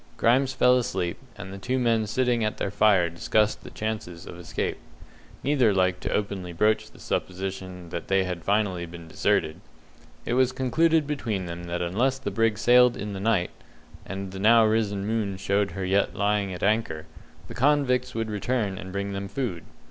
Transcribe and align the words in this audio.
Grimes 0.17 0.51
fell 0.51 0.79
asleep, 0.79 1.19
and 1.37 1.53
the 1.53 1.59
two 1.59 1.77
men 1.77 2.07
sitting 2.07 2.43
at 2.43 2.57
their 2.57 2.71
fire 2.71 3.07
discussed 3.07 3.63
the 3.63 3.69
chances 3.69 4.25
of 4.25 4.39
escape. 4.39 4.79
Neither 5.43 5.75
liked 5.75 6.01
to 6.01 6.11
openly 6.11 6.53
broach 6.53 6.89
the 6.89 6.97
supposition 6.99 7.89
that 7.91 8.07
they 8.07 8.23
had 8.23 8.39
been 8.39 8.43
finally 8.45 8.87
deserted. 8.87 9.61
It 10.25 10.33
was 10.33 10.53
concluded 10.53 11.05
between 11.05 11.45
them 11.45 11.65
that 11.65 11.83
unless 11.83 12.17
the 12.17 12.31
brig 12.31 12.57
sailed 12.57 12.97
in 12.97 13.13
the 13.13 13.19
night 13.19 13.51
and 14.03 14.31
the 14.31 14.39
now 14.39 14.65
risen 14.65 15.05
moon 15.05 15.37
showed 15.37 15.69
her 15.77 15.85
yet 15.85 16.15
lying 16.15 16.51
at 16.51 16.63
anchor 16.63 17.05
the 17.47 17.53
convicts 17.53 18.15
would 18.15 18.31
return 18.31 18.79
and 18.79 18.91
bring 18.91 19.11
them 19.13 19.27
food. 19.27 19.63